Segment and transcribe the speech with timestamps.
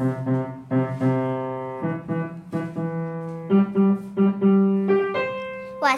[0.00, 0.06] 我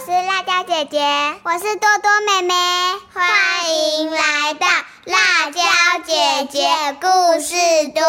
[0.01, 0.99] 是辣椒姐姐，
[1.45, 2.53] 我是多多妹妹，
[3.15, 3.23] 欢
[3.71, 4.67] 迎来到
[5.05, 5.61] 辣椒
[6.05, 6.67] 姐姐
[7.01, 7.07] 故
[7.41, 7.55] 事
[7.95, 8.03] 多。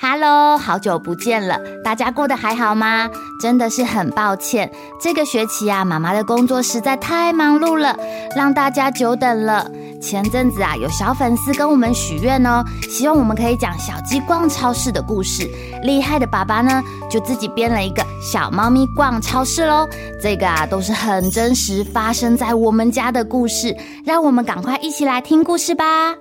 [0.00, 3.08] Hello，好久不见了，大家过得还好吗？
[3.40, 7.96] 真的是很抱歉，这个学期啊，妈妈的工作实在太忙碌了，
[8.34, 9.70] 让大家久等了。
[10.00, 15.48] 前阵子啊，有小粉丝跟我们许愿哦，希望我们可以讲小鸡逛超市的故事。
[15.82, 19.86] 厉害的爸爸呢，就自己编了一个小猫咪逛超市喽。
[20.20, 26.16] 这个啊，都是很真实发生在我们家的故事，让我们赶快一起来听故事吧。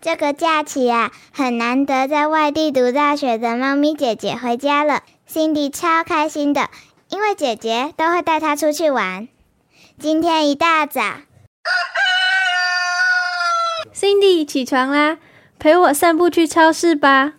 [0.00, 6.70] 这个假期啊，很难得在外地读大学的猫咪姐姐回家了，Cindy 超开心的，
[7.08, 9.28] 因为姐姐都会带她出去玩。
[10.00, 11.02] 今天一大早
[14.02, 15.18] ，Cindy 起床啦，
[15.60, 17.34] 陪我散步去超市吧。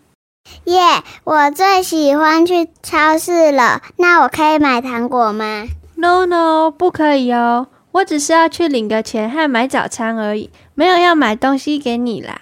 [0.63, 0.79] 耶，
[1.25, 3.81] 我最喜欢去超市了。
[3.97, 5.65] 那我可以买糖果吗
[5.95, 7.67] ？No No，不可以哦。
[7.91, 12.39] 我只是要去领个钱和买早餐而已，没有要买东西给你啦。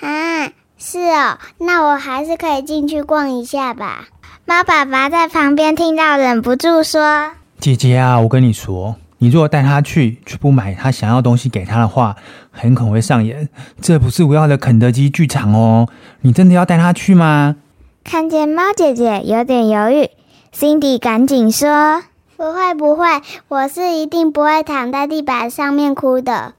[0.00, 4.08] 啊，是哦，那我还是可以进去逛一下吧。
[4.44, 12.14] 猫爸爸在旁边听到，忍不住说：“姐姐啊，我跟你说，你如果带他去，却不买他想要东西给他的话，
[12.50, 13.48] 很可能会上演
[13.80, 15.88] 这不是我要的肯德基剧场哦。
[16.20, 17.56] 你真的要带他去吗？”
[18.04, 20.10] 看见猫姐姐有点犹豫
[20.54, 22.02] ，Cindy 赶紧说
[22.36, 23.06] ：“不会不会，
[23.48, 26.52] 我是一定不会躺在地板上面哭的。”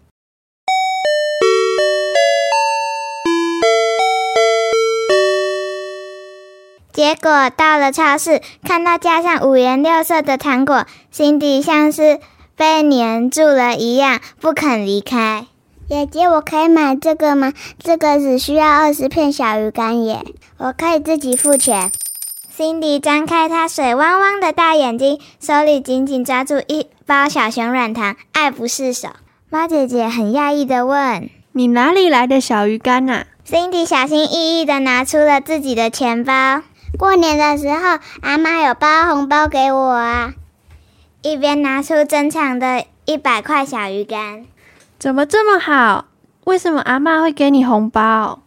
[6.92, 12.20] 结果到了超市，看到架上五颜六色的糖果，心底像是
[12.56, 15.46] 被黏住了一样，不肯离开。
[15.90, 17.54] 姐姐，我可以买这个吗？
[17.78, 20.24] 这个只需要二十片小鱼干耶，
[20.58, 21.92] 我可以自己付钱。
[22.58, 29.10] Cindy 张开她水汪汪的大眼睛，手里紧紧抓住一包小熊软糖，爱不释手。
[29.50, 36.62] 猫姐姐很讶异的问：“你哪里来的小鱼干啊？”Cindy 小心翼翼的拿出了自己的钱包。
[36.98, 40.34] 过年的时候，阿妈有包红包给我啊！
[41.26, 44.46] 一边拿出珍藏的一百块小鱼干，
[45.00, 46.06] 怎么这么好？
[46.44, 48.44] 为什么阿妈会给你红包？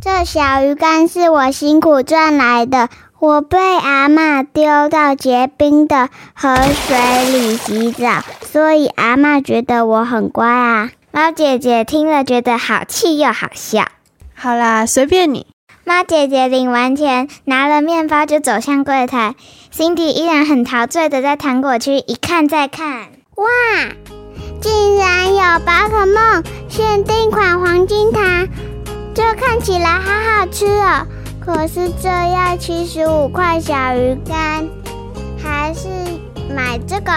[0.00, 6.96] 这小鱼干是我辛苦赚来的，我被阿妈丢到结冰的河水
[7.30, 10.90] 里洗澡，所以阿妈觉得我很乖啊。
[11.10, 13.84] 猫姐姐听了觉得好气又好笑。
[14.34, 15.53] 好啦，随便你。
[15.86, 19.34] 猫姐姐领完钱，拿了面包就走向柜台。
[19.70, 23.08] Cindy 依然很陶醉的在糖果区一看再看。
[23.34, 23.46] 哇，
[24.62, 28.48] 竟然有宝可梦限定款黄金糖，
[29.14, 31.06] 这看起来好好吃哦。
[31.38, 34.66] 可是这要七十五块小鱼干，
[35.42, 35.88] 还是
[36.48, 37.12] 买这个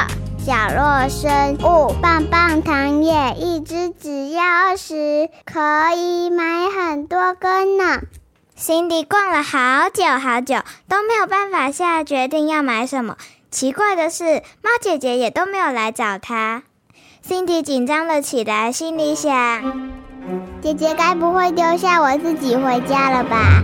[0.45, 8.01] 角落生物棒棒糖也一只只要二十，可以买很多根呢。
[8.57, 10.55] 辛迪逛了好久好久，
[10.89, 13.15] 都没有办法下决定要买什么。
[13.51, 16.63] 奇怪的是，猫姐姐也都没有来找她。
[17.23, 19.31] Cindy 紧张了起来，心里想：
[20.59, 23.61] 姐姐该不会丢下我自己回家了吧？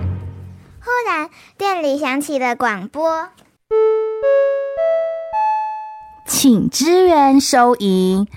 [0.80, 3.30] 忽然，店里响起了广播
[6.30, 8.28] ：“请支援收银。”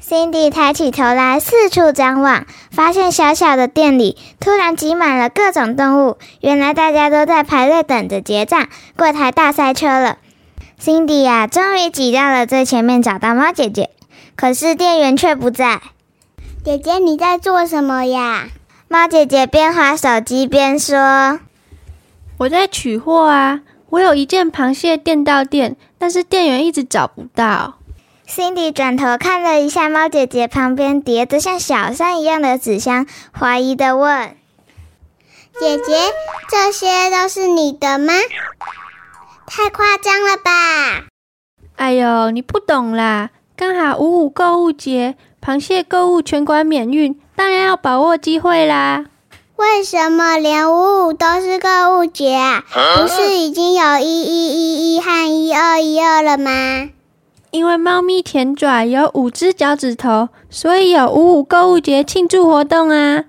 [0.00, 6.18] Cindy 抬起头来，四处张望，发现小小的店里突然挤满了各种动物。
[6.40, 10.18] 原来大家都在排队等着结账，柜台大塞车了。
[10.80, 13.90] Cindy 呀，终于挤到了最前面，找到猫姐姐，
[14.36, 15.80] 可是店员却不在。
[16.64, 18.48] 姐姐，你在做什么呀？
[18.88, 21.40] 猫姐姐边划手机边说
[22.38, 27.78] ：“我在取货啊，我有一件螃蟹电到店，但是店员一直找不到。”
[28.28, 34.36] Cindy 转头看了一下猫姐姐旁边叠着像小山一样的纸箱，怀疑的问
[35.58, 36.12] ：“姐姐，
[36.50, 38.12] 这些都是你的吗？
[39.46, 41.06] 太夸张了吧！”
[41.76, 43.30] 哎呦，你不懂啦！
[43.56, 49.06] 刚好五五购物节，螃蟹购物全馆免运，当然要把握机会啦。
[49.54, 52.64] 为什么连五五都是购物节啊？
[52.96, 56.90] 不是已经有一一一一和一二一二了吗？
[57.56, 63.24] 因为猫咪舔爪有五只脚趾头，所以有五五购物节庆祝活动啊！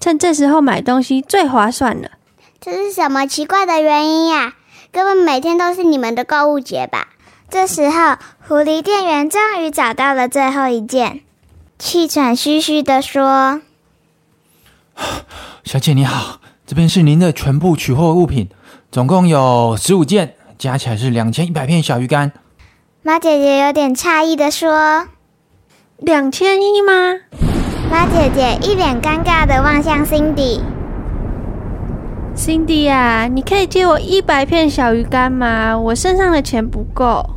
[0.00, 2.12] 趁这时候买东西最划算了。
[2.58, 4.54] 这是什么奇怪的原因呀？
[4.90, 7.08] 根本每天都是你们的购物节吧？
[7.50, 8.16] 这时候，
[8.48, 11.20] 狐狸店员终于找到了最后一件。
[11.78, 13.60] 气喘吁吁的说
[15.62, 18.48] ：“小姐你好，这边是您的全部取货物品，
[18.90, 22.30] 总共有十五件，加起来是两千一百片小鱼干。”
[23.02, 25.08] 马姐姐有点诧异的说
[25.96, 26.92] ：“两千一吗？”
[27.90, 30.60] 马姐姐一脸尴尬的望向 Cindy。
[32.36, 35.78] Cindy 呀，你可以借我一百片小鱼干吗？
[35.78, 37.30] 我身上的钱不够。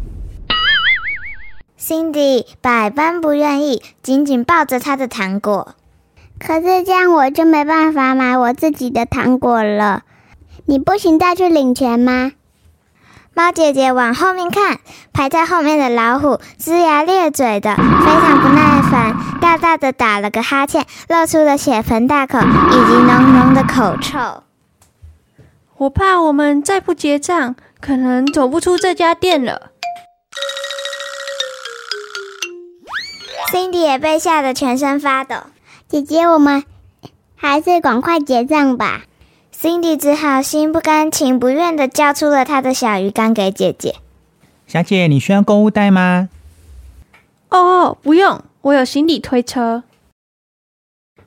[1.80, 5.76] Cindy 百般不愿意，紧紧抱着他的糖果。
[6.40, 10.04] 可是这样我就没办法买我自己的糖果了。
[10.66, 12.34] 你不行再去领钱吗？
[13.36, 14.80] 猫姐姐往后面看，
[15.12, 24.44] 排在后面的老虎龇牙咧嘴的，非常不耐烦，大大的打了个哈欠，露出了血盆大口以及浓浓的口臭。
[25.78, 29.72] 我怕我们再不结账，可能走不出这家店了。
[33.52, 35.38] Cindy 也被吓得全身发抖。
[35.88, 36.64] 姐姐，我们
[37.36, 39.02] 还是赶快结账吧。
[39.64, 43.96] Cindy 只好心不甘情不愿的交出了他的小鱼干给姐姐。
[44.68, 46.28] 小姐，你需要购物袋吗？
[47.48, 49.84] 哦，不用，我有行李推车。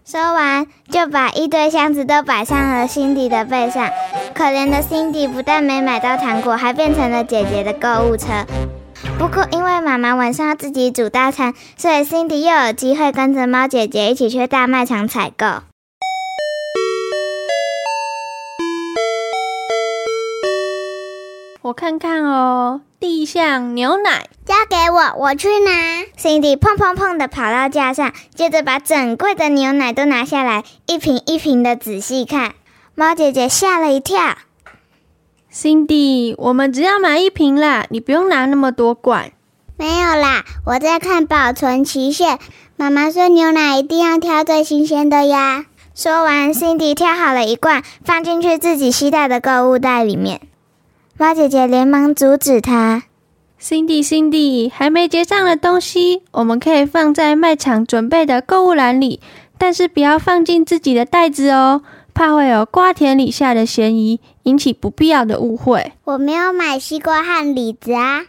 [0.04, 3.88] 说完，就把一堆箱子都摆上了 Cindy 的背上。
[4.34, 8.44] 可怜的 Cindy 不但没买到糖果，还变成了姐姐的购物车。
[9.18, 15.62] 不过，因为妈妈晚上要自己煮大餐，所以 Cindy 又有机会跟着猫姐姐一起去大卖场采购。
[21.66, 26.04] 我看看哦，地象牛奶交给我，我去拿。
[26.16, 32.54] Cindy 砰砰砰的跑到架上，接着把整柜的牛奶都拿下来，一瓶一瓶的仔细看。
[32.94, 34.36] 猫姐姐吓了一跳。
[35.52, 39.32] Cindy，我们只要买一瓶啦，你不用拿那么多罐。
[39.76, 42.38] 没有啦，我在看保存期限。
[42.76, 45.66] 妈妈说牛奶一定要挑最新鲜的呀。
[45.96, 50.42] 说完，Cindy 挑好了一罐，放进去自己携带的购物袋里面。
[51.18, 53.04] 猫姐姐连忙阻止他
[53.58, 59.20] ：“Cindy，Cindy，还没结账的东西，我们可以放在卖场准备的购物篮里，
[59.56, 61.80] 但是不要放进自己的袋子哦，
[62.12, 68.26] 怕会有瓜田李下的嫌疑，引起不必要的误会。”我没有买西瓜和李子啊。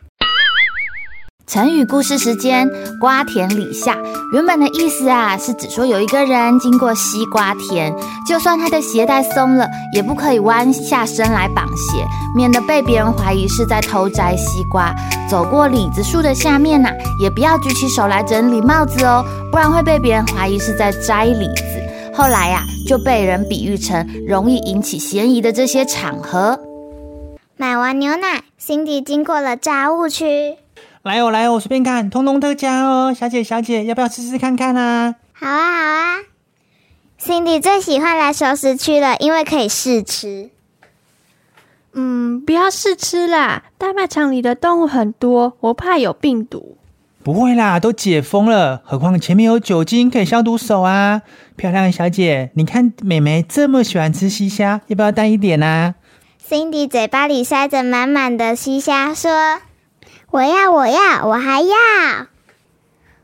[1.47, 3.97] 成语故事时间：瓜田李下。
[4.33, 7.95] 原本的意思啊，是指说有一个人经过西瓜田，
[8.27, 12.05] 就算他的鞋带松了，也不可以弯下身来绑鞋，
[12.35, 14.93] 免得被别人怀疑是在偷摘西瓜。
[15.29, 16.89] 走过李子树的下面呐，
[17.21, 21.63] 也不要举起手来整理帽子哦，不然会被别人怀疑是在摘李子。
[22.13, 26.59] 后来呀，就被人比喻成容易引起嫌疑的这些场合。
[27.55, 30.57] 买完牛奶，Cindy 经过了杂物区。
[31.07, 35.15] 来哦，来哦，随便看，通通特价哦，小姐小姐，要不要试试看看啊？
[35.31, 36.17] 好啊，好啊。
[37.19, 40.49] Cindy 最喜欢来熟食区了，因为可以试吃。
[41.93, 46.77] 嗯，不要试吃啦，大卖场里的动物很多，我怕有病毒。
[47.23, 51.21] 不会啦，都解封了，何况前面有酒精可以消毒手啊。
[51.55, 55.95] 漂亮小姐，你看美眉这么喜欢吃西虾，要不要带一点啊
[56.47, 59.31] ？Cindy 嘴巴里塞着满满的西虾，说。
[60.29, 61.75] 我要，我要，我还要。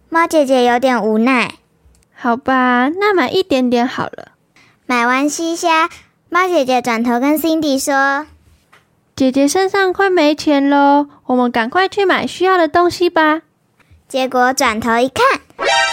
[0.09, 1.55] 猫姐姐有点无奈。
[2.15, 4.29] 好吧，那买一点点好了。
[4.85, 5.89] 买完西虾，
[6.29, 8.27] 猫姐姐转头跟 Cindy 说
[9.15, 13.41] ：“姐姐身上快没钱喽，我们赶快去买需要的东西吧。”
[14.07, 15.41] 结果转头一看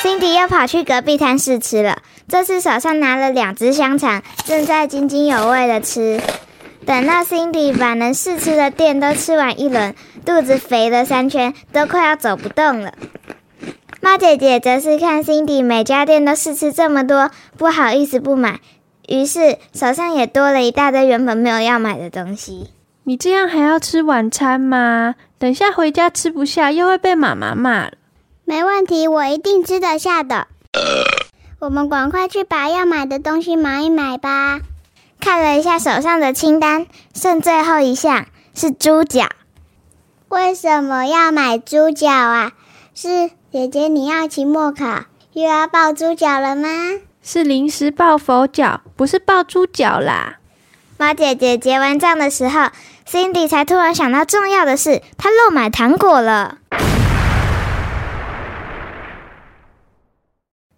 [0.02, 2.02] ，Cindy 又跑去隔壁摊试吃了。
[2.28, 6.20] 这次手上拿了两只香肠，正在津津有味的吃。
[6.86, 9.94] 等到 Cindy 把能试吃的店都吃完一轮，
[10.24, 12.94] 肚子肥了三圈，都快要走不动了。
[14.00, 18.60] 猫姐姐则是看 Cindy 每家店都试吃这么多，不好意思不买，
[19.06, 22.70] 于是手上也多了一大堆原本没有要买的东西。
[23.04, 25.16] 你这样还要吃晚餐吗？
[25.38, 27.92] 等下回家吃不下，又会被妈妈骂了。
[28.44, 30.48] 没问题，我一定吃得下的。
[31.58, 34.60] 我们赶快去把要买的东西买一买吧。
[35.20, 39.28] 看了一下手上的清单，剩最后一项是猪脚。
[40.28, 42.52] 为什么要买猪脚啊？
[42.94, 46.68] 是姐姐你要期末考又要抱猪脚了吗？
[47.22, 50.38] 是临时抱佛脚，不是抱猪脚啦。
[50.96, 52.68] 猫姐姐结完账的时候
[53.06, 56.58] ，Cindy 才突然想到重要的事，她漏买糖果了。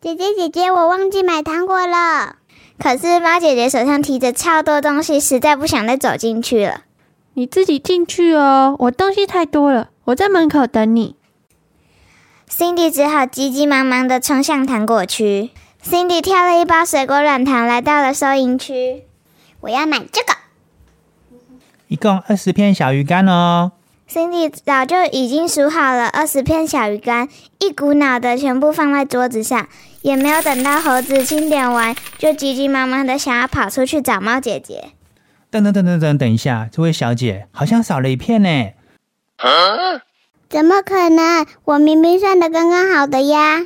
[0.01, 2.37] 姐姐姐姐，我忘记买糖果了。
[2.79, 6.83] 可是猫姐姐手上提着超多东西，实在不想再走进去了。
[7.35, 11.17] 你自己进去哦，我东西太多了，我在门口等你。
[12.51, 15.51] ，Cindy 只好急急忙忙的冲向糖果区。
[15.83, 19.05] Cindy 挑了一包水果软糖，来到了收银区。
[19.61, 20.35] 我要买这个，
[21.89, 23.73] 一共二十片小鱼干哦。
[24.11, 29.67] Cindy 早就已经数好了二十片小鱼干，一股脑的全部放在桌子上，
[30.03, 34.91] 也没有等到猴子清点完，就急急忙忙的想要跑出去找猫姐姐。
[35.51, 38.71] 等等等等等，等一下，这位小姐好像少了一片呢。
[40.49, 41.47] 怎么可能？
[41.65, 43.63] 我明明算的刚刚好的呀！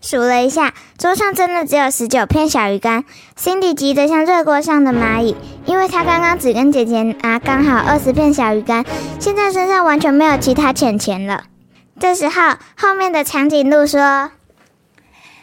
[0.00, 3.04] 数了一下，桌上真的只有十九片小鱼干。
[3.36, 5.34] Cindy 急得像热锅上的蚂蚁，
[5.66, 8.84] 因为她刚刚只跟姐姐拿刚好二十片小鱼干，
[9.18, 11.44] 现在身上完全没有其他钱钱了。
[11.98, 14.30] 这时候，后面的长颈鹿说：“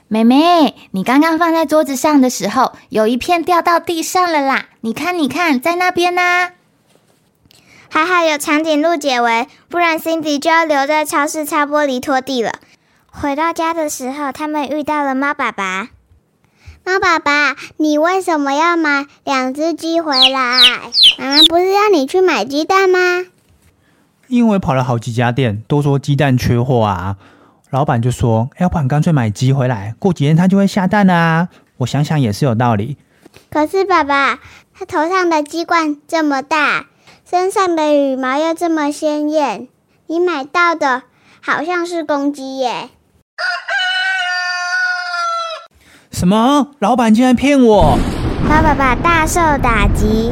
[0.07, 4.65] 妹妹，你刚刚放在桌子上的时候，有一片掉到地上了啦！
[4.81, 6.49] 你看，你看，在那边呢。”
[7.89, 12.59] 还好有长颈鹿解围，不然 Cindy 就要留在超市擦玻璃拖地了。
[13.09, 15.89] 回到家的时候，他们遇到了猫爸爸。
[16.83, 20.59] 猫爸爸，你为什么要买两只鸡回来？
[21.17, 23.25] 妈妈不是要你去买鸡蛋吗？
[24.27, 27.15] 因为跑了好几家店，都说鸡蛋缺货啊。
[27.75, 32.95] 老板就说：“要不然干脆买鸡回来，过几天它就会下蛋啊。”我想想也是有道理。
[33.49, 34.39] 可是爸爸，
[34.73, 36.85] 他头上的鸡冠这么大，
[37.29, 39.67] 身上的羽毛又这么鲜艳，
[40.07, 41.03] 你买到的
[41.41, 42.91] 好像是公鸡耶。
[46.11, 46.69] 什么？
[46.79, 47.97] 老板竟然骗我！
[48.47, 50.31] 猫爸爸大受打击。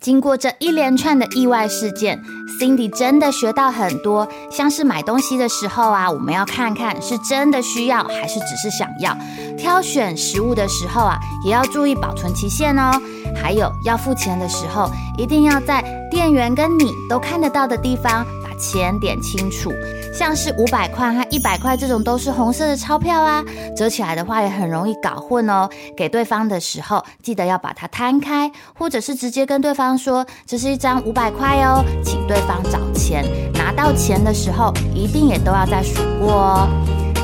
[0.00, 2.22] 经过这一连串的意外事件
[2.60, 4.28] ，Cindy 真的学到很多。
[4.50, 9.16] 像是买东西的时候啊，我们要看看是真的需要还是只是想要。
[9.56, 12.92] 挑选食物的时候啊，也要注意保存期限哦。
[13.34, 18.24] 还有要付钱的时候，一定要在店员跟你都看得到的地方。
[18.58, 19.72] 钱点清楚，
[20.12, 23.44] 像是五百块和一百块这种都是红色的钞票啊，
[23.76, 25.68] 折起来的话也很容易搞混哦。
[25.96, 33.24] 给对方的时候，记得要把它摊开，或者是直接跟对方说这是一张五百块哦，请对方找钱。
[33.54, 36.68] 拿到钱的时候，一定也都要再数过哦。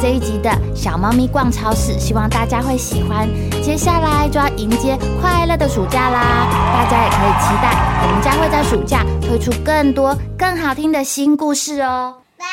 [0.02, 3.28] 这一集的小猫咪逛超市，希望大家会喜欢。
[3.62, 7.72] 接下来就要迎接快乐的暑假啦，大家也可以期待
[8.02, 12.14] 我们将会在暑假推出更多更好听的新故事哦。
[12.38, 12.44] 拜